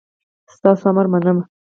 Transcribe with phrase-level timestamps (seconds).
[0.53, 1.37] ستاسو امر منم